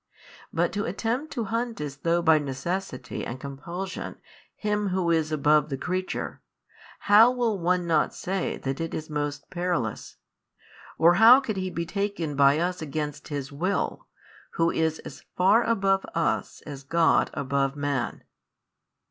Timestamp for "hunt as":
1.53-1.97